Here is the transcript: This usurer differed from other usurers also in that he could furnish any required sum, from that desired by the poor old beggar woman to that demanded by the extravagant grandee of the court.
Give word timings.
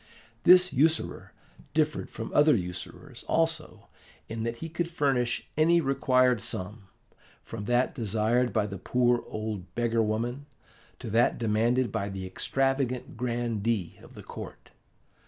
This 0.45 0.73
usurer 0.73 1.31
differed 1.75 2.09
from 2.09 2.33
other 2.33 2.55
usurers 2.55 3.23
also 3.27 3.87
in 4.27 4.41
that 4.41 4.55
he 4.55 4.67
could 4.67 4.89
furnish 4.89 5.47
any 5.55 5.79
required 5.79 6.41
sum, 6.41 6.87
from 7.43 7.65
that 7.65 7.93
desired 7.93 8.51
by 8.51 8.65
the 8.65 8.79
poor 8.79 9.23
old 9.27 9.75
beggar 9.75 10.01
woman 10.01 10.47
to 10.97 11.11
that 11.11 11.37
demanded 11.37 11.91
by 11.91 12.09
the 12.09 12.25
extravagant 12.25 13.15
grandee 13.15 13.99
of 14.01 14.15
the 14.15 14.23
court. 14.23 14.71